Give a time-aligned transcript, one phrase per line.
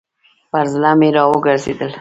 [0.51, 1.89] پر زړه مي راوګرځېدل.